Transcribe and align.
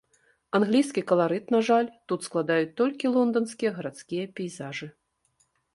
Англійскі 0.59 1.03
каларыт, 1.11 1.45
на 1.55 1.59
жаль, 1.69 1.91
тут 2.13 2.25
складаюць 2.31 2.75
толькі 2.83 3.13
лонданскія 3.19 3.71
гарадскія 3.81 4.23
пейзажы. 4.41 4.87